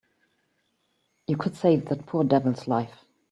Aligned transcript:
You 1.27 1.37
could 1.37 1.55
save 1.55 1.87
that 1.89 2.07
poor 2.07 2.23
devil's 2.23 2.67
life. 2.67 3.05